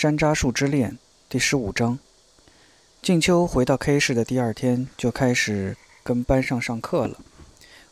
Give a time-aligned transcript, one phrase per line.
[0.00, 0.96] 山楂树之恋
[1.28, 1.98] 第十五章。
[3.02, 7.18] 静秋回到 K 市的第二天就开始跟班上上课了。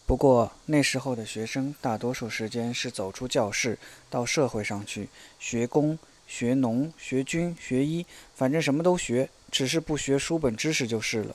[0.06, 3.77] 不过那时候的学生大多数时间是走出教室
[4.08, 5.08] 到社会上去
[5.40, 5.98] 学工、
[6.29, 11.34] 学农、学军、学医，反正什么都学，只是不学书本知识就是了。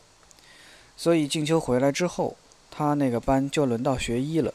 [0.95, 2.38] 所以静秋回来之后，
[2.69, 4.53] 他那个班就轮到学医了。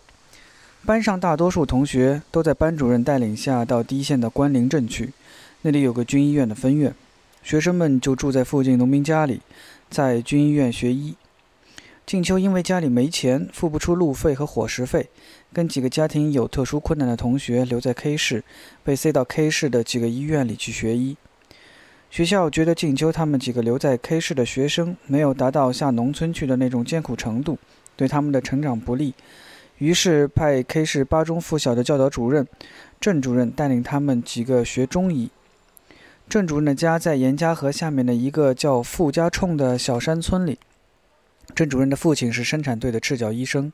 [0.87, 5.13] 班上大多数同学都在班主任带领下到低线的关林镇去，
[5.67, 6.95] 那里有个军医院的分院，
[7.43, 9.41] 学生们就住在附近农民家里，
[9.91, 11.17] 在军医院学医。
[12.07, 15.09] 静秋因为家里没钱，付不出路费和伙食费，
[15.53, 18.45] 跟几个家庭有特殊困难的同学留在 K 市，
[18.85, 21.17] 被塞到 K 市的几个医院里去学医。
[22.11, 27.59] 学校觉得静秋他们几个留在 K 市的学生没有达到下农村去的那种艰苦程度，
[27.97, 29.13] 对他们的成长不利。
[29.79, 32.47] 于是派 K 市八中附小的教导主任
[33.01, 35.29] 郑主任带领他们几个学中医。
[36.29, 40.59] 郑主任的家在严家河下面的一个叫傅家冲的小山村里。
[41.55, 43.73] 郑主任的父亲是生产队的赤脚医生，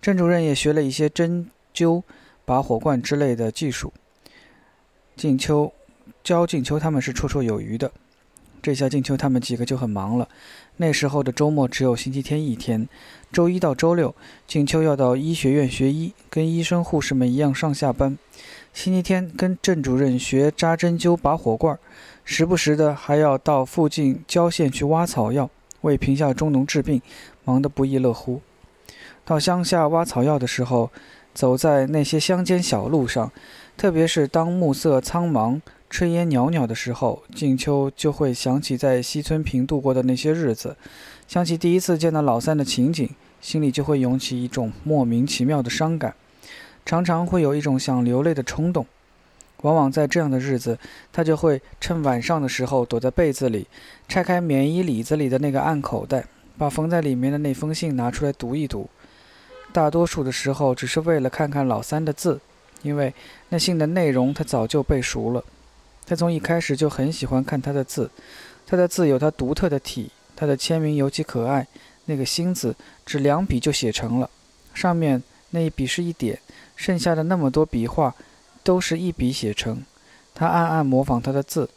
[0.00, 2.02] 郑主任也学了一些针灸、
[2.44, 3.92] 拔火罐之类的技术。
[5.16, 5.72] 静秋
[6.22, 7.90] 教静秋他们是绰绰有余的。
[8.62, 10.28] 这下静秋他们几个就很忙了。
[10.76, 12.88] 那时候的周末只有星期天一天，
[13.32, 14.14] 周一到周六，
[14.46, 18.16] 静秋要到医学院学医，跟医生护士们一样上下班。
[18.72, 21.78] 星期天跟郑主任学扎针灸、拔火罐，
[22.24, 25.50] 时不时的还要到附近郊县去挖草药，
[25.82, 27.00] 为贫下中农治病，
[27.44, 28.40] 忙得不亦乐乎。
[29.24, 30.90] 到乡下挖草药的时候，
[31.34, 33.30] 走在那些乡间小路上，
[33.76, 35.60] 特别是当暮色苍茫。
[35.90, 40.74] 炊烟袅袅的时候，静秋就会想起在西村坪度过的那些日子，
[41.28, 43.10] 想起第一次见到老三的情景，
[43.42, 46.14] 心里就会涌起一种莫名其妙的伤感，
[46.84, 48.86] 常常会有一种想流泪的冲动。
[49.62, 50.76] 往往在这样的日子，
[51.12, 53.66] 他就会趁晚上的时候躲在被子里，
[54.08, 56.24] 拆开棉衣里子里的那个暗口袋，
[56.58, 58.90] 把缝在里面的那封信拿出来读一读。
[59.72, 62.40] 大多数的时候，只是为了看看老三的字，
[62.82, 63.14] 因为
[63.50, 65.44] 那信的内容他早就背熟了。
[66.04, 68.10] 他从一开始就很喜欢看他的字，
[68.66, 71.66] 他的字有他独特的体，他的签名尤其可爱。
[72.06, 72.74] 那个“心”字
[73.06, 74.28] 只两笔就写成了，
[74.74, 76.36] 上面那一笔是一点，
[76.76, 78.14] 剩下的那么多笔画
[78.62, 79.82] 都是一笔写成。
[80.34, 81.68] 他暗暗模仿他的字，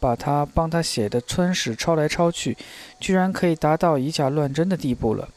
[0.00, 2.56] 把他帮他写的村史抄来抄去，
[2.98, 5.28] 居然可以达到以假乱真的地步了。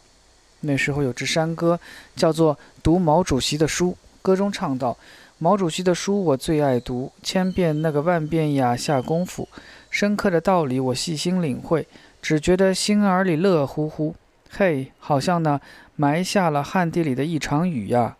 [0.62, 1.80] 那时候有支山歌，
[2.16, 3.92] 叫做《读毛主席的书》，
[4.22, 4.98] 歌中唱道。
[5.38, 9.48] 毛主席的书我最爱读，千遍那个万遍呀下功夫，
[9.92, 11.88] 深刻的道理我细心领会，
[12.24, 14.16] 只觉得心儿里乐乎乎。
[14.50, 15.62] 嘿，好像呢
[15.96, 18.18] 埋下了旱地里的一场雨呀，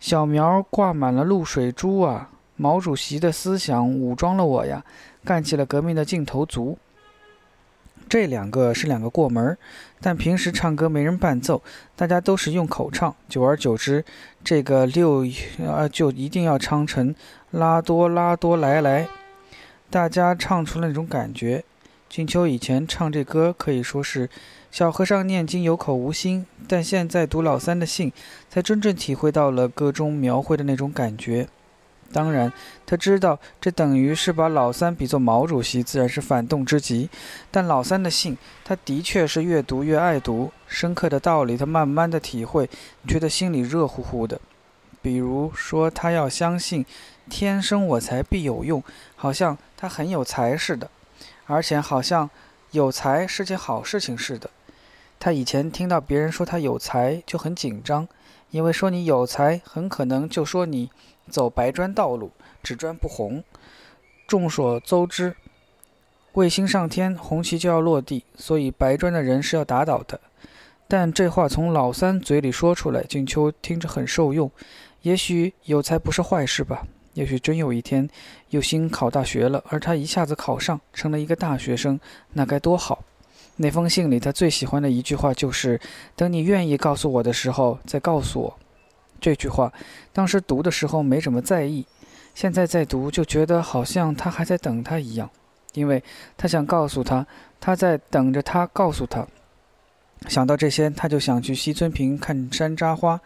[0.00, 2.30] 小苗挂满了露水珠啊。
[2.58, 4.82] 毛主席的思想武装了我呀，
[5.22, 6.78] 干起了革命的劲头足。
[8.08, 9.58] 这两个是两个过门，
[10.00, 11.60] 但平时唱歌没人伴奏，
[11.94, 13.14] 大家都是用口唱。
[13.28, 14.04] 久而久之，
[14.42, 15.26] 这个六
[15.66, 17.14] 啊就一定要唱成
[17.50, 19.06] 拉多拉多来来，
[19.90, 21.62] 大家唱出了那种感觉。
[22.08, 24.30] 金秋以前唱这歌可以说是
[24.76, 28.12] 小和尚念经有口无心，但现在读老三的信，
[28.50, 31.48] 才真正体会到了歌中描绘的那种感觉。
[32.12, 32.52] 当然，
[32.84, 37.08] 他知道这等于是把老三比作毛主席，自然是反动之极。
[37.50, 38.36] 但老三的信，
[38.66, 42.68] 他的确是越读越爱读，深刻的道理他慢慢的体会，
[43.08, 44.38] 觉得心里热乎乎的。
[45.00, 46.84] 比如说，他要相信
[47.30, 48.84] “天生我材必有用”，
[49.16, 50.90] 好像他很有才似的，
[51.46, 52.28] 而且好像
[52.72, 54.50] 有才是件好事情似的。
[55.26, 58.06] 他以前听到别人说他有才就很紧张，
[58.52, 60.88] 因为说你有才，很可能就说你。
[61.28, 62.30] 走白砖道路，
[62.62, 63.42] 只砖不红。
[64.28, 65.34] 众所周知，
[66.34, 70.20] 卫星上天，红旗就要落地，所以白砖的人是要打倒的。
[70.86, 74.48] 但这话从老三嘴里说出来，静秋听着很受用。
[75.02, 76.86] 也许有才不是坏事吧？
[77.14, 78.08] 也许真有一天
[78.50, 81.98] 有心考大学了，而他一下子考上，成了一个大学生，
[82.34, 83.02] 那该多好！
[83.56, 85.80] 那封信里，他最喜欢的一句话就是
[86.14, 88.58] ：“等你愿意告诉我的时候，再告诉我。”
[89.18, 89.72] 这句话，
[90.12, 91.86] 当时读的时候没怎么在意，
[92.34, 95.30] 现在在读就觉得好像他还在等他一样，
[95.72, 96.04] 因为
[96.36, 97.26] 他想告诉他，
[97.58, 99.26] 他在等着他告诉他。
[100.28, 103.18] 想到这些，他就想去西村坪看山楂花，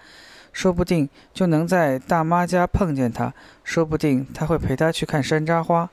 [0.52, 3.34] 说不定就能在大妈家碰见他，
[3.64, 5.90] 说不定他会陪他去看山楂花。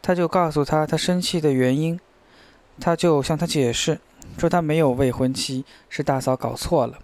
[0.00, 1.98] 他就告诉他他生气的原因，
[2.80, 3.98] 他就向他解释，
[4.38, 6.98] 说他没有未婚妻，是大嫂搞错了。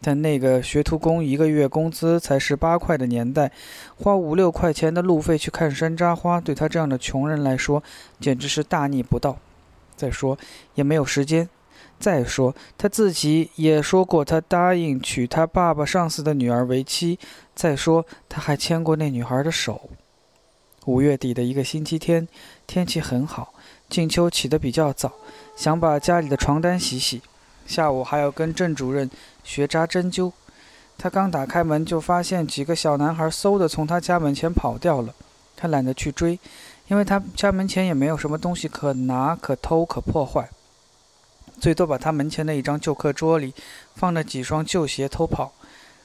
[0.00, 3.50] 在那个学徒工一个月工资才十八块的年代，
[3.96, 7.82] 花五六块钱的路费去看山楂花，对他这样的穷人来说，
[8.20, 9.36] 简直是大逆不道。
[9.96, 10.38] 再说，
[10.76, 11.48] 也没有时间。
[11.98, 17.18] 再说，他自己也说过，他答应娶他爸爸上司的女儿为妻。
[17.56, 19.90] 再说，他还牵过那女孩的手。
[20.86, 22.28] 五月底的一个星期天，
[22.68, 23.52] 天气很好。
[23.88, 25.12] 静秋起得比较早，
[25.56, 27.22] 想把家里的床单洗洗。
[27.66, 29.10] 下午还要跟郑主任
[29.44, 30.32] 学扎针灸。
[30.96, 35.14] 他刚打开门，就发现几个小男孩嗖的从他家门前跑掉了。
[35.56, 36.38] 他懒得去追，
[36.88, 40.48] 因为他家门前也没有什么东西可拿、可偷、可破坏，
[41.60, 43.52] 最多把他门前的一张旧课桌里
[43.94, 45.52] 放着几双旧鞋偷跑。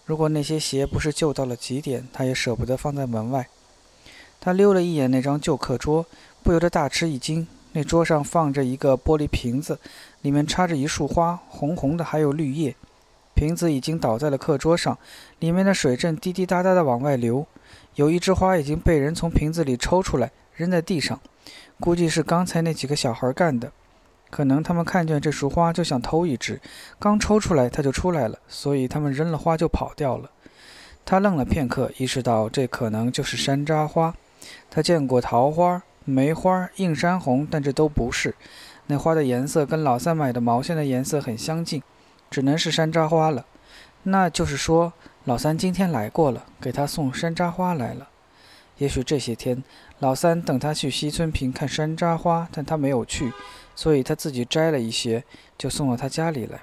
[0.06, 3.48] 如果那些鞋不是旧到了极点，他也舍不得放在门外。
[4.42, 6.06] 他溜了一眼那张旧课桌，
[6.44, 7.48] 不由得大吃一惊。
[7.74, 9.80] 那桌上放着一个玻璃瓶子，
[10.22, 12.76] 里面插着一束花，红红的，还有绿叶。
[13.34, 14.98] 瓶子已经倒在了课桌上，
[15.40, 17.46] 里面的水正滴滴答答地往外流。
[17.96, 21.20] 有一枝花已经被人从瓶子里抽出来，扔在地上，
[21.80, 23.72] 估计是刚才那几个小孩干的。
[24.30, 26.62] 可能他们看见这束花就想偷一支，
[27.00, 30.30] 刚抽出来它就出来了，所以他们扔了花就跑掉了。
[31.04, 34.16] 他愣了片刻，意识到这可能就是山楂花。
[34.70, 35.82] 他见过桃花。
[36.06, 38.36] 梅花、映山红，但这都不是。
[38.88, 41.82] 那花的颜色跟老三买的毛线的颜色很相近，
[42.30, 43.46] 只能是山楂花了。
[44.04, 44.92] 那就是说，
[45.24, 48.10] 老三今天来过了，给他送山楂花来了。
[48.80, 49.64] 也许这些天，
[50.00, 53.32] 老三等他去西村坪看山楂花，但他没有去，
[53.74, 55.24] 所以他自己摘了一些，
[55.58, 56.60] 就送到他家里来。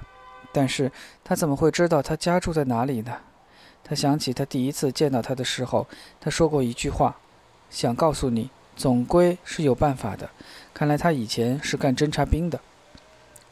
[0.53, 0.91] 但是
[1.23, 3.17] 他怎么会知道他家住在哪里呢？
[3.83, 5.87] 他想起他第一次见到他的时候，
[6.19, 7.15] 他说过一句话，
[7.71, 8.51] 想告诉你。
[8.81, 10.27] 总归是有办法的。
[10.73, 12.59] 看来他以前是干侦察兵的。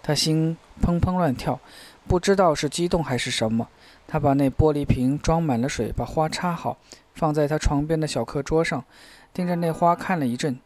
[0.01, 1.59] 他心砰砰乱跳，
[2.07, 3.67] 不知道是激动还是什么。
[4.07, 6.79] 他把那玻璃瓶装满了水，把花插好，
[7.13, 8.83] 放在他床边的小课桌上，
[9.31, 10.57] 盯着那花看了一阵，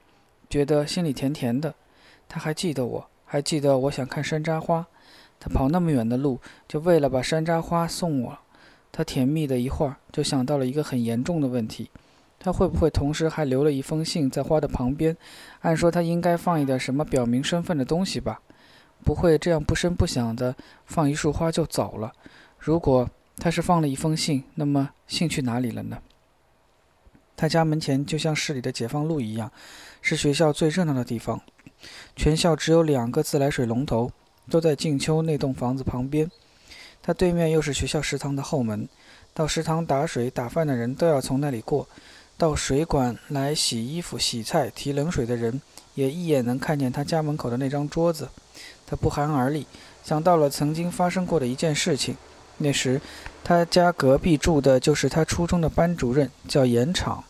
[0.50, 1.76] 觉得心里甜甜的。
[2.30, 4.88] 他还记得我，还记得我想看山楂花。
[5.42, 6.40] 他跑那么远的路，
[6.70, 8.38] 就为了把山楂花送我。
[8.94, 11.90] 他甜蜜的一会儿，就想到了一个很严重的问题。
[12.44, 15.16] 他会不会同时还留了一封信在花的旁边？
[15.62, 18.42] 按说他应该放一点什么表明身份的东西吧？
[19.02, 20.54] 不会这样不声不响的
[20.86, 22.12] 放一束花就走了。
[22.60, 25.98] 如果他是放了一封信，那么信去哪里了呢？
[27.38, 29.50] 他家门前就像市里的解放路一样，
[30.02, 31.40] 是学校最热闹的地方。
[32.16, 34.12] 全校只有两个自来水龙头，
[34.50, 36.30] 都在静秋那栋房子旁边。
[37.02, 38.88] 他对面又是学校食堂的后门，
[39.34, 41.88] 到食堂打水打饭的人都要从那里过。
[42.44, 45.62] 到水管来洗衣服、洗菜、提冷水的人，
[45.96, 48.28] 也一眼能看见他家门口的那张桌子。
[48.86, 49.66] 他不寒而栗，
[50.04, 52.18] 想到了曾经发生过的一件事情。
[52.58, 53.00] 那时，
[53.46, 57.24] 他家隔壁住的就是他初中的班主任，叫严场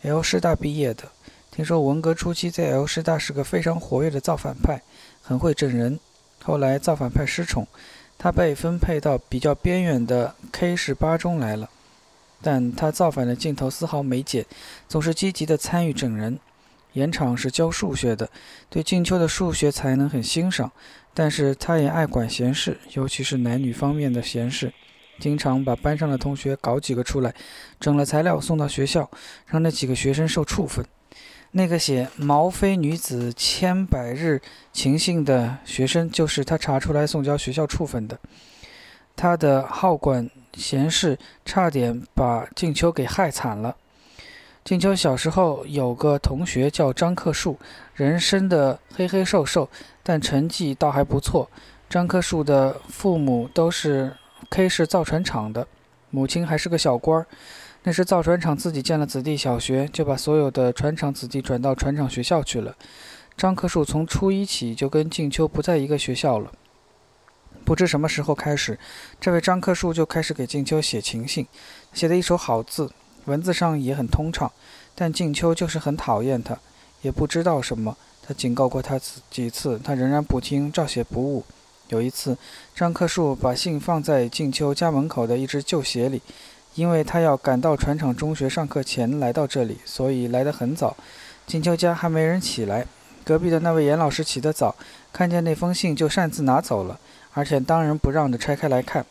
[0.00, 1.02] ，L 师大毕业的。
[1.50, 4.80] 听说文革初期在 L 师大是个非常活跃的造反派，
[5.20, 6.00] 很会整人。
[6.42, 7.68] 后来造反派失宠，
[8.16, 11.68] 他被分配到比较边远的 K 市八中来了。
[12.44, 14.44] 但他造反的劲头丝毫没减，
[14.86, 16.38] 总是积极地参与整人。
[16.92, 18.28] 严场是教数学的，
[18.68, 20.70] 对静秋的数学才能很欣赏，
[21.14, 24.72] 但是他也爱管闲事，尤其是男女方面的闲事，
[25.18, 27.34] 经常把班上的同学搞几个出来，
[27.80, 29.10] 整了材料送到学校，
[29.46, 30.84] 让那几个学生受处分。
[31.52, 38.18] 那个写“毛飞女子千百日情信”的学生，就是他查出来送交学校处分的。
[39.16, 40.30] 他的好管。
[40.56, 43.76] 闲事差点把静秋给害惨了。
[44.64, 47.58] 静秋小时候有个同学叫张克树，
[47.94, 49.68] 人生的黑黑瘦瘦，
[50.02, 51.50] 但成绩倒还不错。
[51.90, 54.10] 张克树的父母都是
[54.48, 55.66] K 市造船厂的，
[56.08, 57.26] 母亲还是个小官儿。
[57.82, 62.74] 那时造船厂自己建了子弟小学，就把所有的船厂子弟转到船厂学校去了。
[63.36, 66.50] 张克树从初一起就跟静秋不在一个学校了。
[67.64, 68.78] 不知什么时候开始，
[69.20, 71.46] 这位张克树就开始给静秋写情信，
[71.92, 72.90] 写的一手好字，
[73.24, 74.52] 文字上也很通畅。
[74.94, 76.56] 但静秋就是很讨厌他，
[77.02, 77.96] 也不知道什么。
[78.26, 81.44] 他警告过他几次，他仍然不听，照写不误。
[81.88, 82.36] 有一次，
[82.74, 86.22] 张克树把信放在静秋家门口的一只旧鞋里，
[86.74, 90.96] 因为他要赶到船厂中学上课前来到这里，所以来得很早。
[91.46, 92.86] 静秋家还没人起来，
[93.24, 94.74] 隔壁的那位严老师起得早，
[95.12, 96.98] 看见那封信就擅自拿走了。
[97.34, 99.04] 而且当仁不让地拆开来看，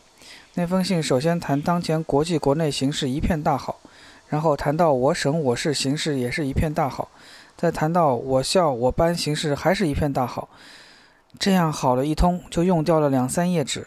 [0.54, 3.78] 那封信首先谈当前国际国内形势一片大好，
[4.28, 7.10] 然后谈到我省我市形势也是一片大好，
[7.56, 10.48] 再谈到我校我班形势还是一片大好，
[11.38, 13.86] 这样好了一通就用掉了两三页纸。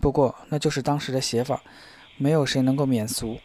[0.00, 1.60] 不过那就是当时的写法，
[2.16, 3.38] 没有谁能够免俗。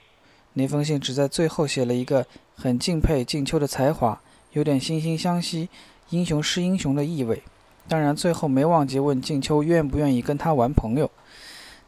[0.53, 2.25] 那封信只在最后写了一个
[2.55, 4.19] 很敬佩静秋的才华，
[4.53, 5.69] 有点惺惺相惜、
[6.09, 7.41] 英雄是英雄的意味。
[7.87, 11.09] 当然，最后没忘记问静秋愿不愿意跟他玩朋友。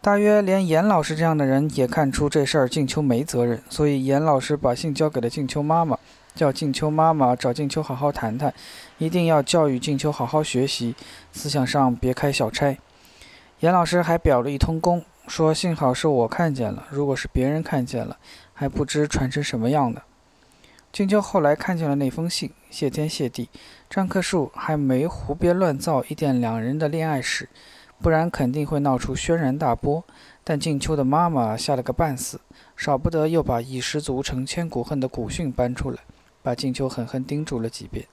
[0.02, 5.98] 大约连严老师这样的人也看出这事儿静秋没责任，所以严老师把信交给了静秋妈妈，
[6.34, 8.54] 叫静秋妈妈找静秋好好谈谈，
[8.98, 10.96] 一定要教育静秋好好学习，
[11.34, 12.78] 思想上别开小差。
[13.60, 18.16] 严老师还表了一通功，说幸好是我看见了，如果是别人看见了，
[18.54, 20.02] 还不知传成什么样的。
[20.94, 23.50] 静秋后来看见了那封信，谢天谢地，
[23.90, 27.50] 张克树还没胡编乱造一点两人的恋爱史。
[28.02, 30.04] 不然肯定会闹出轩然大波。
[30.42, 32.40] 但静秋的妈妈吓了个半死，
[32.76, 36.00] 少不得又把一失足成千古恨的古训搬出来，
[36.42, 38.08] 把静秋狠狠叮嘱了几遍。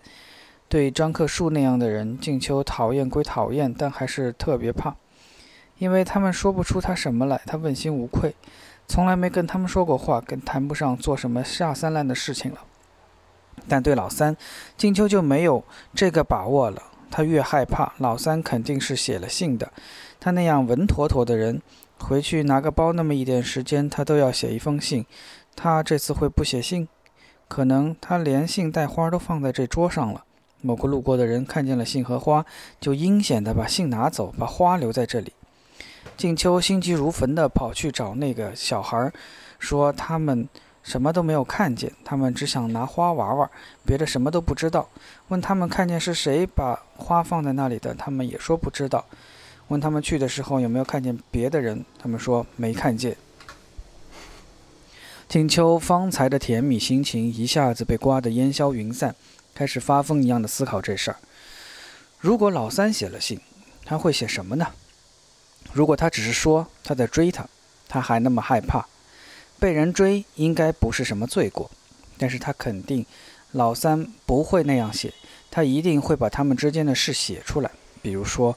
[0.69, 4.97] 对张克树那样的人，静秋讨厌归讨厌，但还是特别怕，
[5.79, 8.35] 因为他们说不出他什么来，他问心无愧，
[8.87, 12.59] 从来没跟他们说过话，更谈不上做什么下三滥的事情了。
[13.69, 14.37] 但对老三，
[14.77, 16.83] 静秋就没有这个把握了。
[17.11, 19.73] 他越害怕，老三肯定是写了信的。
[20.21, 21.63] 他那样稳妥妥的人，
[21.99, 25.07] 回去拿个包那么一点时间，他都要写一封信。
[25.55, 26.89] 他这次会不写信？
[27.49, 30.25] 可能他连信带花都放在这桌上了。
[30.61, 32.45] 某个路过的人看见了信和花，
[32.81, 35.33] 就阴险地把信拿走，把花留在这里。
[36.17, 39.11] 静秋心急如焚地跑去找那个小孩，
[39.59, 40.49] 说他们。
[40.87, 43.51] 什么都没有看见，他们只想拿花玩玩，
[43.85, 44.89] 别的什么都不知道。
[45.29, 49.05] 问他们看见是谁把花放在那里的，他们也说不知道。
[49.67, 53.17] 问他们去的时候有没有看见别的人，他们说没看见。
[55.29, 59.17] 静秋方才的甜蜜心情一下子被刮得烟消云散，
[59.57, 61.17] 开始发疯一样的思考这事儿。
[62.21, 63.41] 如果老三写了信，
[63.85, 64.69] 他会写什么呢？
[65.73, 67.45] 如果他只是说他在追他，
[67.89, 68.87] 他还那么害怕。
[69.59, 71.71] 被人追应该不是什么罪过，
[72.19, 73.05] 但是他肯定
[73.53, 75.13] 老三不会那样写，
[75.51, 77.71] 他一定会把他们之间的事写出来。
[78.03, 78.57] 比如说，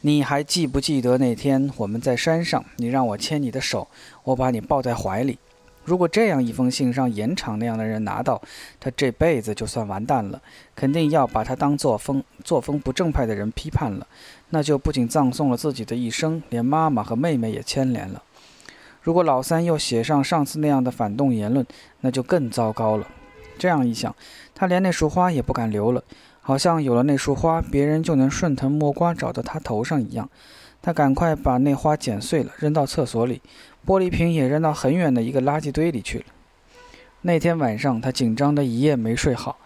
[0.00, 3.86] 你还记不记得那天我们在山上，你让我牵你的手，
[4.24, 5.38] 我把你抱在怀里。
[5.84, 8.40] 如果这样一封信让盐场那样的人拿到，
[8.78, 10.40] 他这辈子就算完蛋了，
[10.76, 14.06] 肯定要把他当作风作风不正派的人批判了，
[14.50, 18.22] 那就不仅葬送了自己的一生，连妈妈和妹妹也牵连了。
[19.02, 21.66] 如果老三又写上上次那样的反动言论，
[22.00, 23.06] 那就更糟糕了。
[23.58, 24.14] 这样一想，
[24.54, 26.02] 他连那束花也不敢留了，
[26.40, 30.28] 好像有了那束花，别人就能顺藤摸瓜找到他头上一样。
[30.80, 33.40] 他赶快把那花剪碎了，扔到厕所里，
[33.86, 36.24] 玻璃瓶也扔到很远的一个垃圾堆里去了。
[37.20, 39.58] 那天晚上，他紧张的一夜没睡好。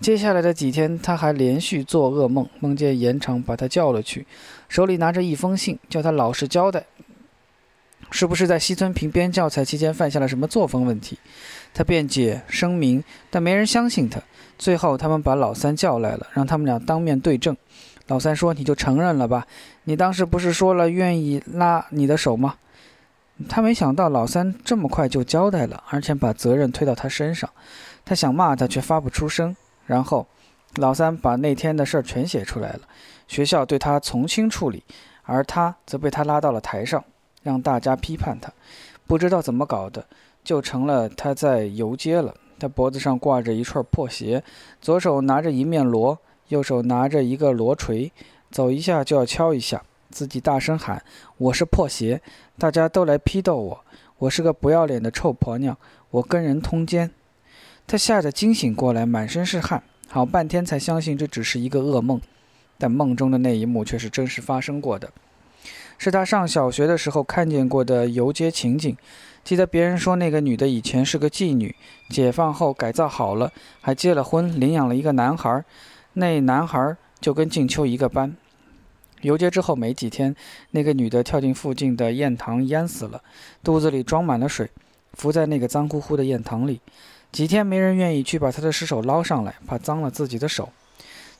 [0.00, 4.26] 接下来的几天，他还连续做噩梦，梦见严长把他叫了去，
[4.68, 6.84] 手里拿着一封信，叫他老实交代。
[8.12, 11.18] 是不是在西村平编教材期间犯下了什么作风问题？
[11.74, 14.20] 他辩解声明，但没人相信他。
[14.58, 17.56] 最后，他们把老三叫来了，让他们俩当面对证。
[18.08, 19.46] 老三说：“你就承认了吧，
[19.84, 22.56] 你当时不是说了愿意拉你的手吗？”
[23.48, 27.48] 他没想到老三这么快就交代了，而且把责任推到他身上。
[28.04, 29.56] 他想骂他，却发不出声。
[29.86, 30.26] 然后，
[30.76, 32.80] 老三把那天的事儿全写出来了。
[33.26, 34.84] 学校对他从轻处理，
[35.22, 37.02] 而他则被他拉到了台上。
[37.42, 38.52] 让大家批判他，
[39.06, 40.06] 不知道怎么搞的，
[40.44, 42.34] 就成了他在游街了。
[42.58, 44.44] 他脖子上挂着一串破鞋，
[44.80, 46.16] 左手拿着一面锣，
[46.48, 48.12] 右手拿着一个锣锤，
[48.52, 51.02] 走一下就要敲一下，自己大声喊
[51.38, 52.22] ：“我是破鞋！”
[52.56, 53.84] 大家都来批斗我，
[54.18, 55.76] 我是个不要脸的臭婆娘，
[56.10, 57.10] 我跟人通奸。
[57.84, 62.20] 他吓得惊醒过来，满身是汗，好半天才相信这只是一个噩梦，
[62.78, 65.10] 但梦中的那一幕却是真实发生过的。
[66.02, 68.96] 是他上小学的时候看见过的游街情景，
[69.44, 71.72] 记得别人说那个女的以前是个妓女，
[72.08, 75.64] 解放后改造好了，还结了婚，领养了一个男孩，
[76.14, 78.36] 那男孩就跟静秋一个班。
[79.20, 80.34] 游街之后没几天，
[80.72, 83.22] 那个女的跳进附近的堰塘淹死了，
[83.62, 84.68] 肚子里装满了水，
[85.12, 86.80] 浮在那个脏乎乎的堰塘里，
[87.30, 90.68] 几天没人愿意去把她的尸首捞上来，怕脏了自己的手。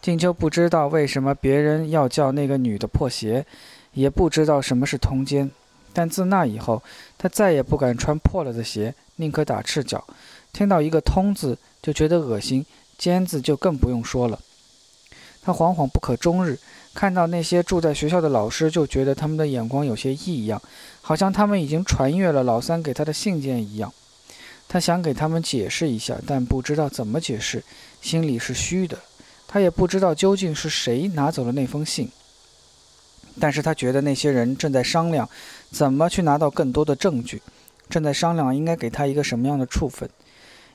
[0.00, 3.44] 静秋不知道为什么别人要叫那个女的破鞋。
[3.92, 5.50] 也不知道什么是通奸，
[5.92, 6.82] 但自那以后，
[7.18, 10.04] 他再也不敢穿破了的鞋，宁可打赤脚。
[10.52, 12.64] 听到一个“通”字就觉得恶心
[12.98, 14.38] ，“奸”字就更不用说了。
[15.42, 16.58] 他惶惶不可终日，
[16.94, 20.60] 看到那些住在学校的老师，就觉得他们的眼光有些异样，
[21.00, 23.92] 好像他们已经传阅了老三给他的信件一样。
[24.68, 27.62] 他想给他们解释一下，但不知道怎么解释，
[28.00, 28.98] 心里是虚的。
[29.48, 32.10] 他也不知道究竟是谁拿走了那封信。
[33.40, 35.28] 但是他觉得那些人正在商量
[35.70, 37.40] 怎么去拿到更多的证据，
[37.88, 40.08] 正在商量应该给他一个什么样的处分。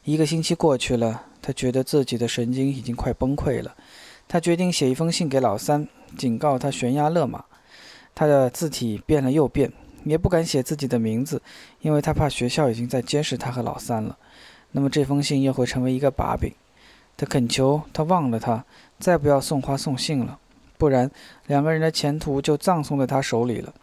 [0.04, 3.76] 一个星期过去了，他觉得自己的神经已经快崩溃了。
[4.28, 5.88] 他决定写一封信给老三，
[6.18, 7.44] 警告他悬崖勒马。
[8.16, 9.72] 他的字体变了又变，
[10.04, 11.42] 也不敢写自己的名字，
[11.82, 14.18] 因为他怕学校已经在监视他和老三了。
[14.72, 16.52] 那么这封信又会成为一个把柄。
[17.16, 18.64] 他恳求他忘了他，
[19.00, 20.40] 再不要送花送信了，
[20.78, 21.10] 不然
[21.48, 23.74] 两个人的前途就葬送在他手里了。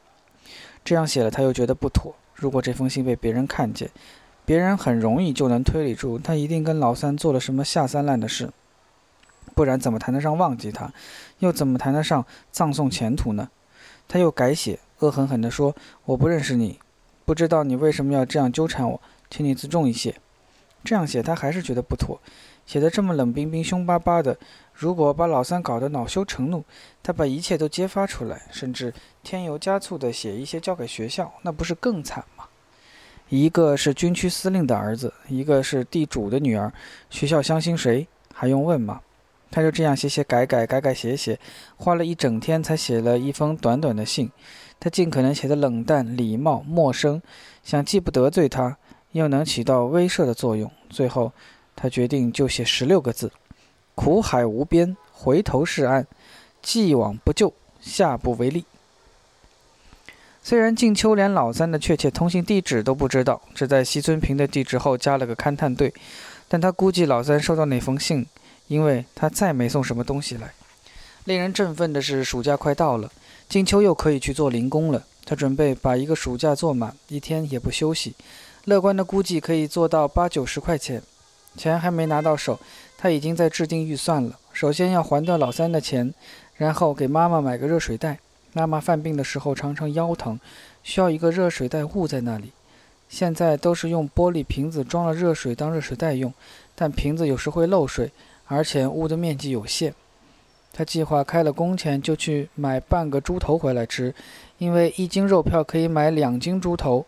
[0.84, 2.14] 这样写了，他又觉得不妥。
[2.34, 3.90] 如果这封信被别人看见，
[4.44, 8.50] 别人很容易就能推理出他一定跟老三做了什么下三滥的事。
[9.54, 10.92] 不然怎么谈得上忘记他？
[11.38, 13.48] 又怎么谈得上葬送前途呢？
[14.06, 15.74] 他又改写，恶狠狠地说
[16.04, 16.78] ：“我不认识你，
[17.24, 20.14] 不知道你为什么要这样纠缠我，请你自重一些。”
[20.84, 22.20] 这样写他还是觉得不妥，
[22.66, 24.36] 写得这么冷冰冰、凶巴巴的。
[24.74, 26.64] 如果把老三搞得恼羞成怒，
[27.02, 32.44] 他把一切都揭发出来，甚至添油加醋地写一些交给学校，那不是更惨吗？
[33.28, 36.72] 一个是军区司令的儿子，一个是地主的女儿，
[37.08, 38.06] 学校相信谁？
[38.34, 39.00] 还用问吗？
[39.50, 41.38] 他就这样写写改改改改写写，
[41.76, 44.28] 花了一整天才写了一封短短的信。
[44.80, 47.22] 他尽可能写的冷淡、礼貌、陌生，
[47.62, 48.76] 想既不得罪他，
[49.12, 50.70] 又能起到威慑的作用。
[50.90, 51.32] 最后，
[51.76, 53.30] 他决定就写十六个字：
[53.94, 56.04] 苦海无边，回头是岸；
[56.62, 58.64] 既往不咎，下不为例。
[60.42, 65.92] 虽然静秋连老三的确切通信地址都不知道，只在西村平的地址后加了个勘探队，
[66.48, 68.26] 但他估计老三收到那封信。
[68.66, 70.54] 因为他再没送什么东西来。
[71.24, 73.12] 令人振奋的是，暑假快到了，
[73.46, 75.04] 静秋又可以去做零工了。
[75.26, 78.14] 他准备把一个暑假做满，一天也不休息。
[78.64, 81.02] 乐观的估计可以做到八九十块钱。
[81.58, 82.58] 钱还没拿到手，
[83.04, 84.38] 他已经在制定预算了。
[84.54, 86.14] 首先要还掉老三的钱，
[86.56, 88.18] 然后给妈妈买个热水袋。
[88.54, 90.40] 妈妈犯病的时候常常腰疼，
[90.82, 92.52] 需要一个热水袋捂在那里。
[93.10, 96.32] 现在都是用玻璃瓶子装了热水当热水袋用，
[96.74, 98.10] 但瓶子有时会漏水。
[98.46, 99.92] 而且屋的面积有限，
[100.72, 104.14] 他计划开了工钱就去买半个猪头回来吃，
[104.56, 107.04] 因为一斤肉票可以买两斤猪头、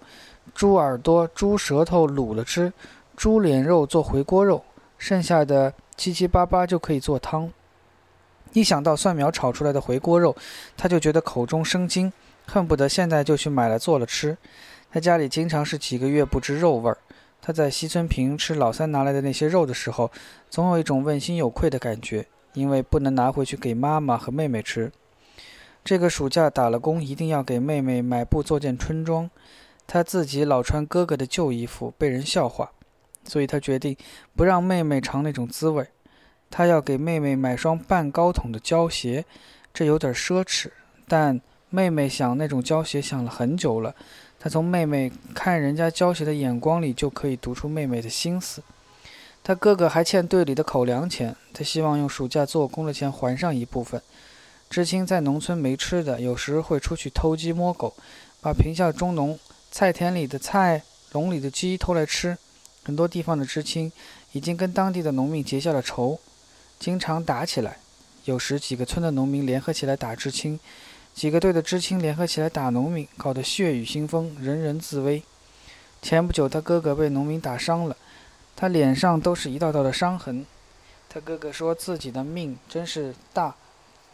[0.55, 2.71] 猪耳朵、猪舌头卤了吃，
[3.17, 4.63] 猪脸肉做回锅肉，
[4.99, 7.51] 剩下的七七八八就可以做汤。
[8.53, 10.35] 一想到蒜苗炒出来的回锅肉，
[10.77, 12.13] 他就觉得口中生津，
[12.47, 14.37] 恨不得现在就去买来做了吃。
[14.91, 16.97] 他家里经常是几个月不知肉味儿。
[17.43, 20.11] 他在西村平吃老三拿来的那些肉的时候，
[20.49, 24.91] 总有一种问心有愧的感觉，因为不能拿回去给妈妈和妹妹吃。
[25.85, 29.31] 这个暑假打了工，一定要给妹妹买布做件春装。
[29.87, 32.73] 他自己老穿哥哥的旧衣服，被人笑话，
[33.27, 33.97] 所以他决定
[34.35, 35.87] 不让妹妹尝那种滋味。
[36.49, 39.25] 他要给妹妹买双半高筒的胶鞋，
[39.75, 40.71] 这有点奢侈，
[41.09, 43.95] 但妹妹想那种胶鞋想了很久了。
[44.39, 48.63] 他从妹妹看人家胶鞋的眼光里就可以读出妹妹的心思。
[49.43, 54.01] 他哥哥还欠队里的口粮钱，他希望用暑假做工的钱还上一部分。
[54.71, 57.95] 知青在农村没吃的，有时会出去偷鸡摸狗，
[58.41, 59.39] 把贫下中农
[59.71, 62.37] 菜田里的菜、笼里的鸡偷来吃。
[62.87, 63.91] 很多地方的知青
[64.31, 66.21] 已经跟当地的农民结下了仇，
[66.79, 67.79] 经常打起来。
[68.27, 70.61] 有时几个村的农民联合起来打知青。
[71.13, 75.21] 几个队的知青联合起来打农民，搞得血雨腥风，人人自危。
[76.01, 77.97] 前不久，他哥哥被农民打伤了，
[78.55, 80.47] 他脸上都是一道道的伤痕。
[81.09, 83.57] 他哥哥说自己的命真是大，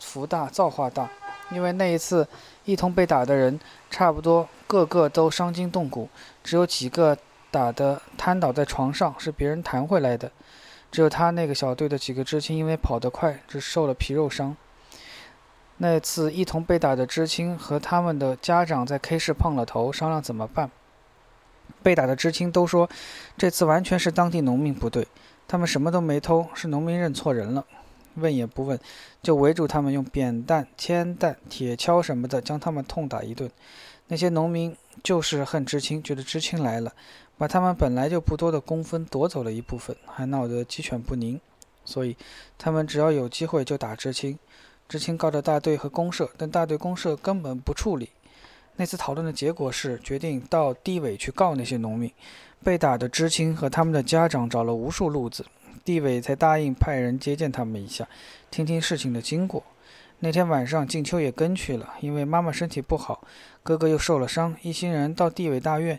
[0.01, 1.11] 福大，造化大，
[1.51, 2.27] 因为那一次
[2.65, 6.09] 一同被打的人，差不多个个都伤筋动骨，
[6.43, 7.19] 只有几个
[7.53, 10.33] 打得瘫倒在床上，是别人弹回来的。
[10.91, 14.57] 只有他那个小队的几个知青，因为跑得快，只受了皮肉伤。
[15.77, 20.71] 那次一同被打的知青和他们的家长在 K 市碰了头，商量怎么办。
[21.83, 22.89] 被打的知青都说，
[23.37, 25.07] 这次完全是当地农民不对，
[25.47, 27.65] 他们什么都没偷，是农民认错人了。
[28.17, 28.79] 问也不问，
[29.23, 33.51] 就围住他们，用扁担、铅弹、铁锹什么的将他们痛打一顿。
[34.09, 36.93] 那些农民就是恨知青，觉得知青来了，
[37.43, 41.41] 把他们本来就不多的工分夺走了一部分，还闹得鸡犬不宁，
[41.85, 42.17] 所以
[42.57, 44.39] 他们只要有机会就打知青。
[44.89, 48.11] 知青告到大队和公社，但大队公社根本不处理。
[48.77, 52.09] 那次讨论的结果是，决定到地委去告那些农民。
[52.63, 55.45] 被打的知青和他们的家长找了无数路子，
[55.85, 58.07] 地委才答应派人接见他们一下，
[58.53, 59.65] 听听事情的经过。
[60.21, 63.27] 那天晚上，静秋也跟去了，因为妈妈身体不好，
[63.65, 64.55] 哥哥又受了伤。
[64.63, 65.99] 一行人到地委大院，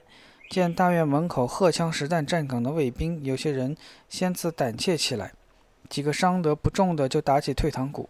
[0.49, 3.75] 见大院门口荷枪实弹站岗的卫兵，有些人
[4.07, 5.33] 先自胆怯起来，
[5.89, 8.09] 几个伤得不重的就打起退堂鼓。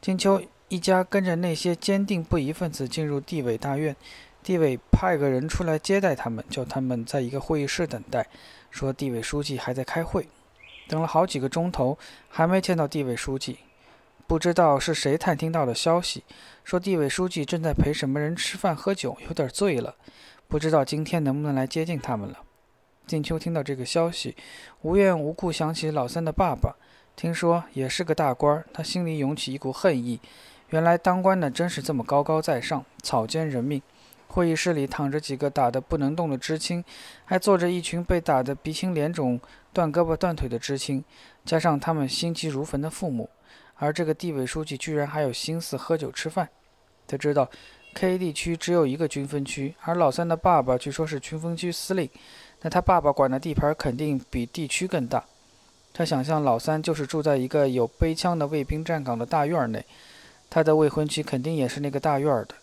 [0.00, 3.94] 金秋一家跟着那些坚定不移分子进入地委大院，
[4.42, 8.26] 地委派个人出来接待他们，叫他们在一个会议室等待，
[8.70, 10.26] 说地委书记还在开会。
[10.88, 11.96] 等了好几个钟头，
[12.28, 13.58] 还没见到地委书记。
[14.26, 16.24] 不知道是谁探听到了消息，
[16.64, 19.94] 说地委书记正在陪什么人吃饭喝酒，有点醉了，
[20.54, 22.38] 不知道今天能不能来接近他们了。
[23.08, 24.36] 静秋听到这个消息，
[24.82, 26.76] 无缘无故想起老三的爸爸，
[27.16, 30.20] 听说也是个大官，他心里涌起一股恨意。
[30.68, 33.82] 原来当官的真是这么高高在上，草菅人命。
[34.28, 36.84] 会议室里躺着几个打得不能动的知青，
[37.24, 39.40] 还坐着一群被打得鼻青脸肿、
[39.72, 41.02] 断胳膊断腿的知青，
[41.44, 43.28] 加上他们心急如焚的父母。
[43.74, 46.48] 而这个地委书记居然还有心思喝酒吃饭。
[47.08, 47.50] 他知道
[47.94, 52.08] ，K 地区只有一个军分区，而老三的爸爸据说是军分区司令。
[52.60, 55.24] 那他爸爸管的地盘肯定比地区更大。
[55.92, 59.84] 他想象老三就是住在一个有背枪的卫兵站岗的大院内，
[60.50, 62.54] 他的未婚妻肯定也是那个大院的，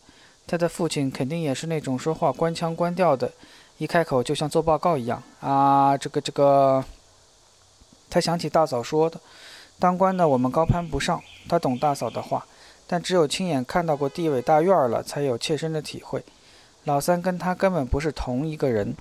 [0.46, 3.32] 他的父亲肯定也是那种说话关腔关调的，
[3.78, 6.84] 一开口就像做报告一样啊，这个这个。
[8.10, 9.18] 他想起大嫂说的，
[9.80, 11.24] 当官的我们高攀不上。
[11.48, 12.46] 他懂大嫂的话，
[12.92, 16.22] 但只有亲眼看到过地委大院了，才有切身的体会。
[16.84, 18.94] 老三跟他根本不是同一个人。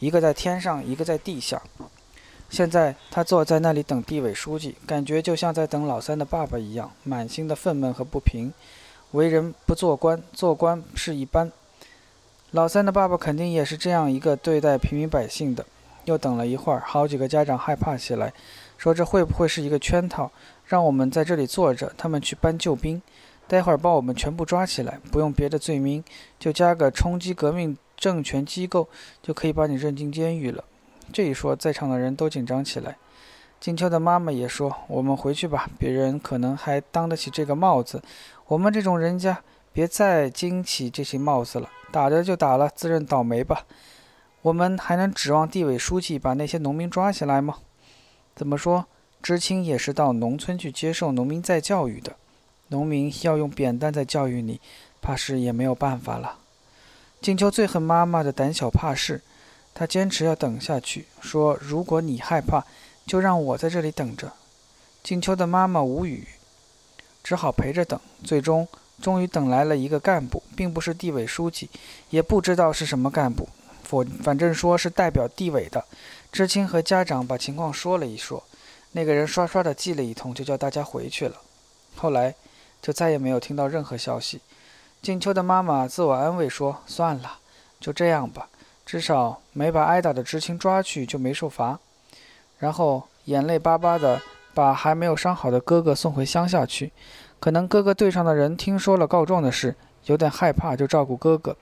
[0.00, 1.62] 一个在天上，一个在地下。
[2.50, 8.52] 现在他坐在那里等地委书记，感觉就像在等老三的爸爸一样，满心的愤懑和不平。
[9.12, 11.52] 为人不做官，做官是一般。
[12.50, 15.64] 老三的爸爸肯定也是这样一个对待平民百姓的。
[16.06, 18.32] 又等了一会儿，好几个家长害怕起来，
[18.76, 20.32] 说这会不会是一个圈套，
[20.64, 23.00] 让我们在这里坐着，他们去搬救兵，
[23.48, 26.04] 待会儿把我们全部抓起来，不用别的罪名，
[26.38, 27.76] 就加个冲击革命。
[27.96, 28.88] 政权机构
[29.20, 30.62] 就可以把你扔进监狱了。
[31.12, 32.96] 这一说，在场的人都紧张起来。
[33.58, 38.00] 金秋的妈妈也说：“我们回去吧，别人可能还当得起这个帽子，
[38.46, 41.68] 我们这种人家别再惊起这些帽子了。
[41.90, 43.66] 打着就打了，自认倒霉吧。
[44.42, 47.56] 我们还能指望地委书记把那些农民抓起来吗？
[48.36, 48.86] 怎么说，
[49.20, 52.14] 知青也是到农村去接受农民再教育的。
[52.68, 54.60] 农民要用扁担在教育你，
[55.00, 56.38] 怕是也没有办法了。”
[57.20, 59.20] 静秋最恨妈妈的胆小怕事，
[59.74, 62.64] 她坚持要等下去，说：“如果你害怕，
[63.06, 64.32] 就让我在这里等着。”
[65.02, 66.28] 静秋的妈妈无语，
[67.24, 67.98] 只好陪着等。
[68.22, 68.68] 最终，
[69.00, 71.68] 终于等来了一个干部，并不是地委书记，
[72.10, 73.48] 也不知道是什么干部，
[73.82, 75.84] 反反正说是代表地委的。
[76.30, 78.42] 知青和家长把情况说了一说，
[78.92, 81.36] 那个人刷刷的记了一通，就叫大家回去了。
[81.96, 82.34] 后来，
[82.80, 84.40] 就再也没有听到任何消息。
[85.00, 87.38] 静秋的妈妈自我安慰说：“算了，
[87.78, 88.48] 就这样吧，
[88.84, 91.78] 至少没把挨打的知青抓去，就没受罚。”
[92.58, 94.20] 然后眼泪巴巴的
[94.52, 96.90] 把还没有伤好的哥哥送回乡下去。
[97.38, 101.56] 可能哥哥队上的人听说了告状的事，有点害怕，就照顾哥哥，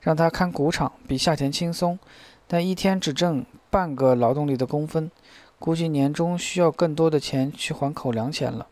[0.00, 1.98] 让他看谷场，比夏天轻松，
[2.46, 5.10] 但一天只挣半个劳动力的工分，
[5.58, 8.66] 估计年终需要更多的钱去还口粮钱了。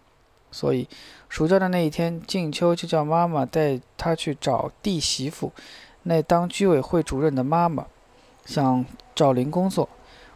[0.51, 0.89] 所以，
[1.37, 5.53] 暑假的那一天，静秋就叫妈妈带她去找弟媳妇，
[6.05, 7.85] 那当居委会主任的妈妈，
[8.47, 9.87] 想找零工作。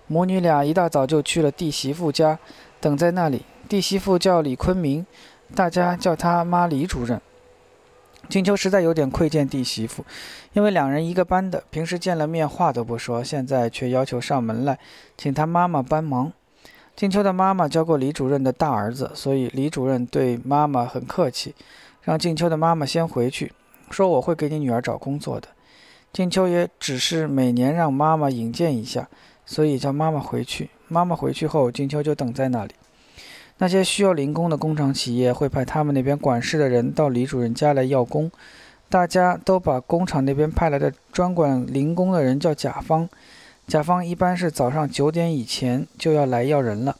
[0.07, 2.39] 母女俩一大早就去了弟媳妇家，
[2.83, 3.47] 等在那里。
[3.67, 5.07] 弟媳妇叫李坤明，
[5.55, 7.19] 大家叫她妈李主任。
[8.29, 10.05] 静秋实在有点愧见弟媳妇，
[10.53, 14.79] 因为两人一个班的，平时见了面话都不说，现在却要求上门来，
[15.17, 16.31] 请他妈妈帮忙。
[17.01, 21.55] 静秋的妈妈教过李主任的大儿子，所以李主任对妈妈很客气，
[22.03, 23.51] 让静秋的妈妈先回去，
[23.91, 25.49] 说我会给你女儿找工作的。
[26.13, 29.09] 静秋也只是每年让妈妈引荐一下，
[29.47, 30.69] 所以叫妈妈回去。
[30.89, 32.75] 妈妈回去后，静秋就等在那里。
[33.57, 38.31] 那些需要零工的工厂企业会派他们那边管事的人到李主任家来要工，
[38.91, 43.09] 大家都把工厂那边派来的专管零工的人叫甲方。
[43.71, 46.97] 甲方一般是早上九点以前就要来要人了。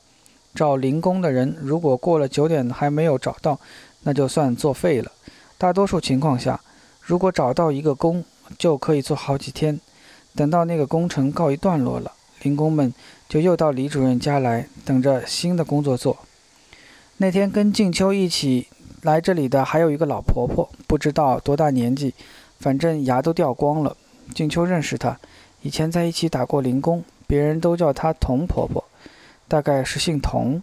[0.55, 3.59] 找零工的人，如果过了九点还没有找到，
[4.05, 5.11] 那就算作废了。
[5.59, 6.61] 大多数情况下，
[7.01, 8.25] 如果找到一个工，
[8.57, 9.81] 就可以做好几天。
[10.37, 12.95] 等到那个工程告一段落了，零工们
[13.29, 16.19] 就又到李主任家来，等着新的工作做。
[17.17, 18.69] 那天跟静秋一起
[19.03, 22.15] 来这里的还有一个老婆婆，不知道多大年纪，
[22.61, 23.97] 反正牙都掉光了。
[24.33, 25.19] 静秋认识她。
[25.63, 28.83] 以前在一起打过零工，别人都叫她童婆婆，
[29.47, 30.63] 大概是姓童。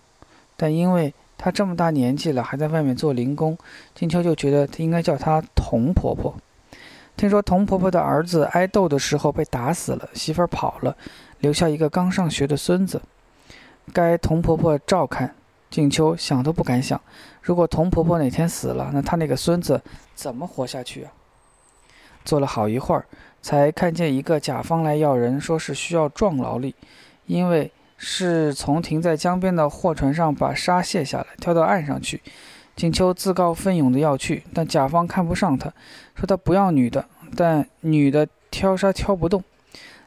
[0.55, 3.57] 但因为她这么大年纪了，还在外面做零工，
[3.93, 6.35] 金秋就觉得她应该叫她童婆婆。
[7.15, 10.95] 听说童婆婆的儿子挨斗的时候被打死了，媳妇儿跑了，
[11.39, 13.01] 留下一个刚上学的孙子，
[13.93, 15.33] 该童婆婆照看。
[15.69, 16.99] 静秋想都不敢想，
[17.41, 19.81] 如果童婆婆哪天死了，那她那个孙子
[20.15, 21.11] 怎么活下去啊？
[22.23, 23.05] 坐了好一会儿，
[23.47, 26.75] 才看见一个甲方来要人，说是需要壮劳力，
[27.27, 32.19] 因为是从停在江边的货船上把沙卸下来，挑到岸上去。
[32.75, 35.71] 静秋自告奋勇的要去，但甲方看不上他，
[36.13, 37.05] 说他不要女的，
[37.37, 39.41] 但女的挑沙挑不动。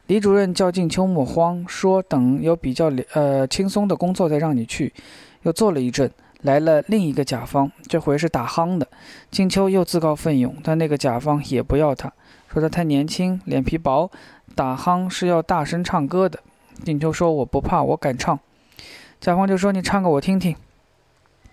[0.05, 4.93] 李主任叫静秋莫慌，说等有比较呃轻松的工作再让你去。
[5.41, 6.11] 又坐了一阵，
[6.43, 8.87] 来了另一个甲方，这回是打夯的。
[9.31, 12.13] 静秋又自告奋勇，但那个甲方也不要他，
[12.51, 14.11] 说他太年轻，脸皮薄，
[14.55, 16.39] 打夯是要大声唱歌的。
[16.83, 18.37] 静秋说我不怕，我敢唱。
[19.21, 20.55] 甲方就说你唱个我听听。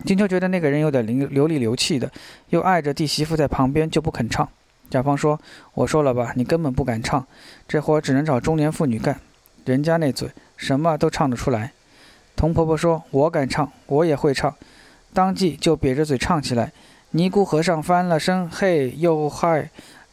[0.05, 2.11] 金秋觉得那个人有点流流里流气的，
[2.49, 4.47] 又碍着弟媳妇在旁边，就不肯唱。
[4.89, 5.39] 甲方说
[5.75, 7.25] ：“我说了吧，你根本不敢唱，
[7.67, 9.19] 这活只能找中年妇女干。
[9.65, 11.71] 人家那嘴什么都唱得出来。”
[12.35, 14.53] 童婆婆说：“我敢唱，我也会唱。”
[15.13, 16.71] 当即就瘪着嘴唱起来
[17.11, 19.69] ：“尼姑和尚翻了身，嘿哟嗨，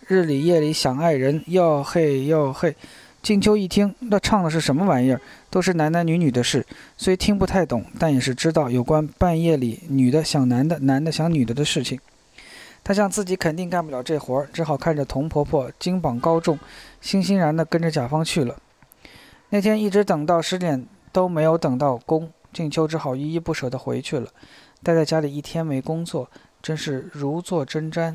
[0.06, 2.74] 日里夜里想爱人，哟嘿哟嘿。”
[3.22, 5.20] 静秋一听，那唱的是什么玩意儿？
[5.50, 6.64] 都是男男女女的事，
[6.96, 11.98] 虽听不太懂，但也是知道有关半夜里女的想男的、男的想女的的事情。
[12.84, 16.56] 他想自己肯定干不了这活儿，只好看着童婆婆金榜高中，
[17.00, 18.54] 欣欣然地跟着甲方去了。
[19.50, 24.28] 那天一直等到十点都没有等到工，静秋只好依依不舍地回去了。
[24.84, 26.30] 待在家里一天没工作，
[26.62, 28.14] 真是如坐针毡，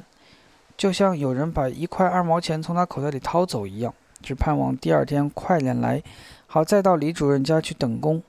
[0.81, 3.93] 就像有人把一块二毛钱从他口袋里掏走一样。
[4.19, 6.01] 只盼望第二天快点来，
[6.47, 8.23] 好再到李主任家去等工。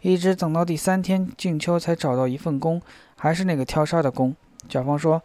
[0.00, 2.80] 一直等到第三天，静秋才找到一份工，
[3.16, 4.36] 还是那个挑沙的工。
[4.68, 5.20] 甲方说，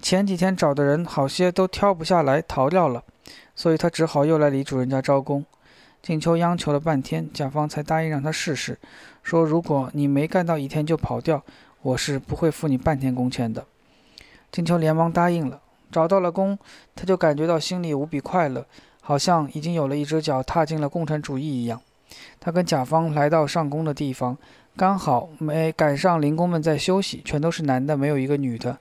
[0.00, 3.04] 前几天找的人好些都挑不下来，逃掉了，
[3.54, 5.44] 所以他只好又来李主任家招工。
[6.00, 8.78] 静秋央求了半天，甲方才答应让他试试，
[9.22, 11.42] 说如果你没干到一天就跑掉，
[11.82, 13.66] 我是不会付你半天工钱的。
[14.50, 15.60] 静秋连忙答应了。
[15.96, 16.58] 找到了工，
[16.94, 18.66] 他就感觉到心里无比快乐。
[19.00, 21.80] 好像已经有了一只脚踏进了共产主义一样。
[22.38, 24.36] 他跟甲方来到上工的地方，
[24.76, 28.76] 刚好没赶上零工们在休息，全都是男的，没有一个女的。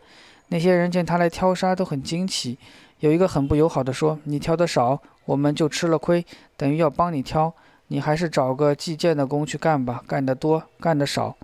[0.50, 2.58] 那些人见他来挑沙都很惊奇，
[3.00, 6.26] 有一个很不友好的说：“你挑的少，我们就吃了亏，
[6.58, 7.54] 等于要帮你挑。
[7.88, 11.38] 你还是找个计件的工去干吧，干得多，干得少。”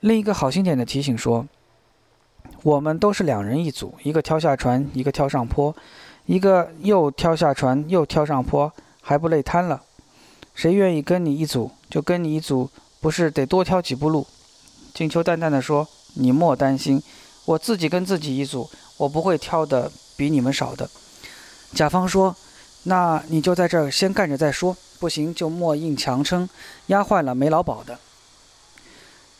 [0.00, 1.46] 另一个好心点的提醒说
[2.64, 5.72] ：“我们都是两人一组，一个挑下船，一个挑上坡。”
[6.26, 8.72] 一个又跳下船，又跳上坡，
[9.02, 9.82] 还不累瘫了？
[10.54, 14.26] 谁愿意跟你一组，就跟你一组，不是得多挑几步路？
[14.94, 17.02] 静秋淡淡的说：“你莫担心，
[17.44, 20.88] 我自己跟自己一组，我不会挑的比你们少的。”
[21.74, 22.34] 甲方说
[22.84, 26.48] ：“那你就在这儿先干着再说，不行就莫硬强撑，
[26.86, 27.98] 压坏了没劳保的。”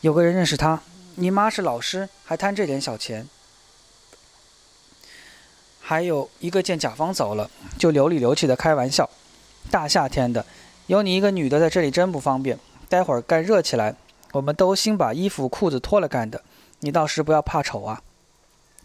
[0.01, 0.79] 有个人认识他，
[1.17, 3.27] 你妈是老师，还贪这点小钱。
[5.79, 9.09] 还有一个见甲方走了，就流里流气的开玩笑
[9.71, 10.45] ：“大夏天的，
[10.87, 12.59] 有你一个女的在这里真不方便。
[12.89, 13.95] 待会儿干热起来，
[14.33, 16.41] 我们都先把衣服裤子脱了干的。
[16.81, 18.01] 你到时不要怕丑啊。”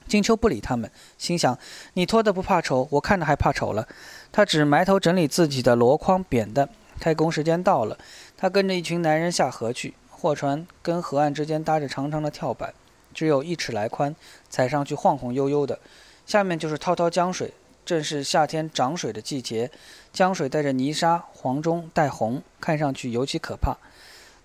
[0.07, 1.59] 金秋不理他们，心想
[1.95, 3.89] ：“你脱的不怕丑，我看着还怕丑了。”
[4.31, 6.69] 他只埋头整理自己的箩筐扁担。
[7.01, 7.99] 开工时间到了，
[8.37, 9.95] 他跟着一群男人下河去。
[10.21, 12.75] 货船跟河岸之间搭着长长的跳板，
[13.15, 14.15] 只有一尺来宽，
[14.51, 15.79] 踩上去晃晃悠悠的。
[16.27, 17.55] 下面就是滔滔江水，
[17.87, 19.71] 正是夏天涨水的季节。
[20.13, 23.79] 江水带着泥沙，黄中带红，看上去尤其可怕。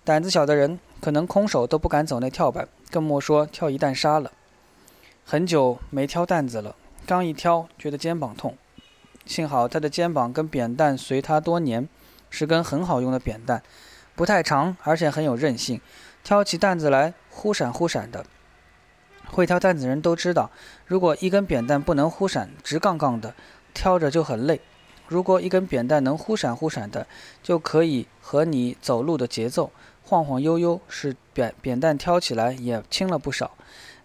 [0.02, 4.32] 胆子小的人可能空手都不敢走那跳板，更莫说跳一担沙了。
[5.26, 8.56] 很久没挑担子了，刚一挑，觉得肩膀痛。
[9.26, 11.88] 幸好他的肩膀跟扁担随他多年，
[12.30, 13.62] 是根很好用的扁担，
[14.16, 15.80] 不太长，而且很有韧性，
[16.24, 18.24] 挑起担子来忽闪忽闪的。
[19.26, 20.50] 会挑担子人都知道，
[20.86, 23.34] 如果一根扁担不能忽闪直杠杠的，
[23.74, 24.56] 挑着就很累；
[25.06, 27.06] 如果一根扁担能忽闪忽闪的，
[27.42, 29.70] 就可以和你走路的节奏
[30.02, 33.50] 晃晃悠悠，使扁扁担挑起来也轻了不少。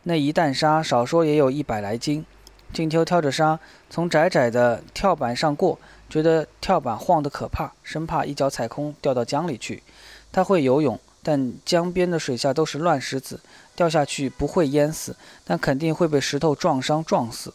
[0.03, 2.25] 那一担沙少说也有一百来斤。
[2.73, 5.77] 静秋挑着沙从窄窄的跳板上过，
[6.09, 9.83] 觉得跳板晃得可怕，生怕一脚踩空掉到江里去。
[10.31, 10.99] 他会游泳。
[11.23, 13.39] 但江边的水下都是乱石子，
[13.75, 15.15] 掉下去不会淹死，
[15.45, 17.53] 但肯定会被石头撞伤撞死。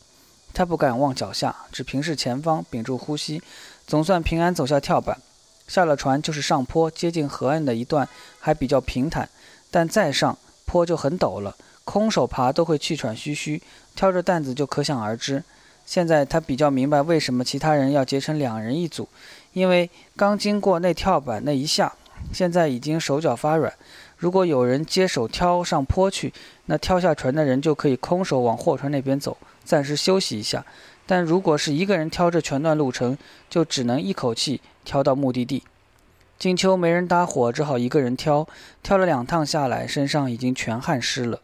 [0.54, 3.42] 他不敢望脚下，只平视前方，屏住呼吸，
[3.84, 5.20] 总算平安走下跳板。
[5.66, 8.08] 下了船就是上坡，接近河岸的一段
[8.38, 9.28] 还比较平坦，
[9.68, 13.60] 但再上坡就很陡了，空手爬都会气喘吁吁，
[13.96, 15.42] 挑着担子就可想而知。
[15.84, 19.08] 现在他比较明白为什么其他人要结成两人一组，
[19.52, 21.92] 因为刚经过那跳板那一下。
[22.32, 23.72] 现在已经手脚发软，
[24.16, 26.32] 如果有人接手挑上坡去，
[26.66, 30.64] 那挑下船的人就可以空手往货船那边走，暂时休息一下。
[31.06, 33.16] 但如果是一个人挑着全段路程，
[33.48, 35.62] 就只能一口气挑到目的地。
[36.38, 38.46] 金秋没人搭伙，只好一个人挑。
[38.82, 41.40] 挑了两趟下来，身上已经全汗湿了。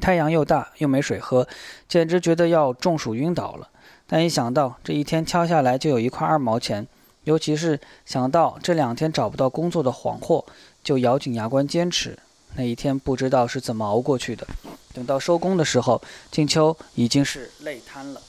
[0.00, 1.48] 太阳又大，又没水喝，
[1.88, 3.68] 简直觉得要中暑晕倒了。
[4.06, 6.86] 但一想到这一天挑下来就有一块二毛钱，
[7.28, 10.42] 尤其是想到这两天找不到工作的谎货，
[10.82, 12.18] 就咬紧牙关坚持。
[12.54, 14.46] 那一天不知道是怎么熬过去的。
[14.94, 18.22] 等到收工的时候，静秋已经是累瘫了。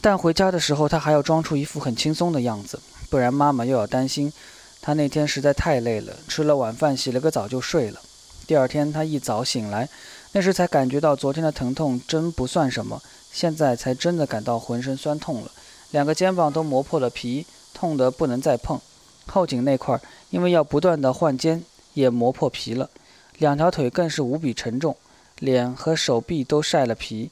[0.00, 2.78] 但回家的时候，他还要装出一副很轻松的样子，
[3.10, 4.32] 不然妈妈又要担心。
[4.80, 8.00] 他那天实在太累了，吃了晚饭，洗了个澡就睡了。
[8.46, 9.88] 第二天他一早醒来，
[10.30, 13.02] 那时才感觉到昨天的疼痛真不算什么。
[13.32, 15.50] 现在才真的感到浑身酸痛了，
[15.90, 18.80] 两个肩膀都磨破了皮，痛得不能再碰。
[19.26, 22.90] 后颈那块因为要不断的换肩，也磨破皮了。
[23.38, 24.96] 两条腿更是无比沉重，
[25.38, 27.30] 脸和手臂都晒了皮，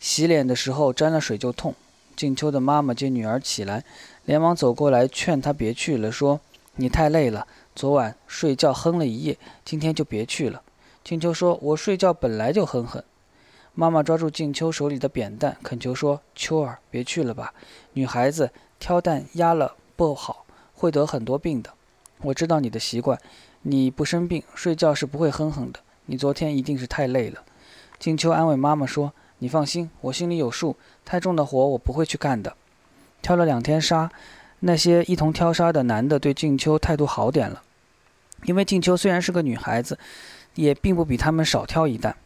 [0.00, 1.74] 洗脸的时候沾了水就痛。
[2.14, 3.84] 静秋的妈妈见女儿起来，
[4.24, 6.40] 连忙走过来劝她别去了，说
[6.76, 10.62] ：“你太累了，昨晚睡觉哼了一夜，今天就别去了。”
[11.04, 13.02] 静秋说：“我睡觉本来就哼哼。”
[13.78, 17.52] 妈妈抓住静秋手里的扁担，恳求说：“秋儿，别去了吧，
[17.92, 21.70] 女孩子挑担压了不好，会得很多病的。
[22.22, 23.20] 我知道你的习惯，
[23.60, 25.80] 你不生病，睡觉是不会哼哼的。
[26.06, 27.42] 你昨天一定是太累了。”
[28.00, 32.56] 静秋安慰妈妈说：“你放心，我心里有数，太重的活我不会去干的。”
[33.20, 34.10] 挑了两天沙，
[34.60, 37.62] 那些一同挑沙的男的对静秋态度好点了，
[38.44, 39.98] 因为静秋虽然是个女孩子，
[40.54, 42.16] 也并不比他们少挑一担。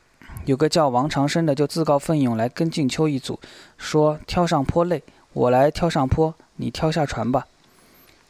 [0.51, 3.39] 有个叫王长生的，就自告奋勇来跟静秋一组，
[3.79, 5.01] 说挑上坡累，
[5.33, 7.47] 我来挑上坡，你挑下船吧。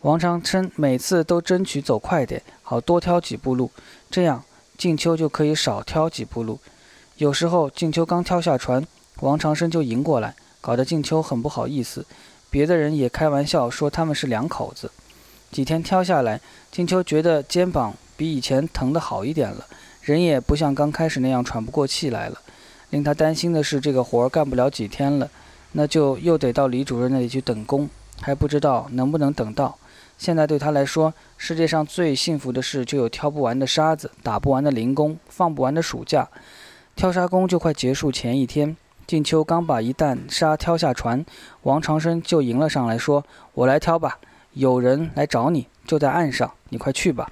[0.02, 3.70] 王长生每次都争取走快点，好多挑几步路，
[4.10, 4.44] 这样
[4.76, 6.60] 静秋就可以少挑几步路。
[7.16, 8.86] 有时候静秋刚挑下船，
[9.20, 12.04] 王长生就迎过来，搞得静秋很不好意思。
[12.50, 14.90] 别的人也开玩笑说他们是两口子。
[15.50, 16.38] 几天挑下来，
[16.70, 19.64] 静秋觉得肩膀比以前疼得好一点了。
[20.10, 22.38] 人也不像刚开始那样喘不过气来了。
[22.90, 25.30] 令他担心的是，这个活儿干不了几天了，
[25.72, 27.88] 那就又得到李主任那里去等工，
[28.20, 29.78] 还不知道能不能等到。
[30.18, 36.28] 现在对他来说，世界上最幸福的事就有挑不完的沙子，打不完的零工，放不完的暑假。
[36.94, 41.24] 挑沙工就快结束前一天，静秋刚把一担沙挑下船，
[41.62, 44.18] 王长生就迎了上来，说：“我来挑吧，
[44.52, 47.30] 有人来找你，就在岸上，你快去吧。”